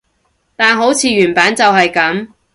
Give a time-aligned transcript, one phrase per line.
[0.55, 2.27] 但好似原版就係噉